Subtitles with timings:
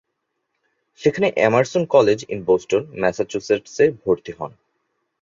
[1.01, 4.51] সেখানে Emerson College in Boston, Massachusetts এ ভর্তি হোন।